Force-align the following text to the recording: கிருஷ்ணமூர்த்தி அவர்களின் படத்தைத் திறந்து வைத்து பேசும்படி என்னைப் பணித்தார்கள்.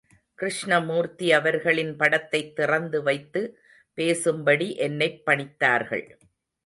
கிருஷ்ணமூர்த்தி 0.35 1.31
அவர்களின் 1.31 1.95
படத்தைத் 1.95 2.55
திறந்து 2.55 3.03
வைத்து 3.03 3.59
பேசும்படி 3.97 4.75
என்னைப் 4.75 5.21
பணித்தார்கள். 5.25 6.17